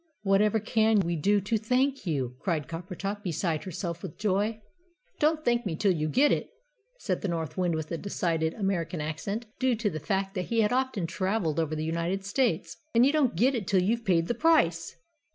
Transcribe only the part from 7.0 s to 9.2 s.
the North Wind, with a decided American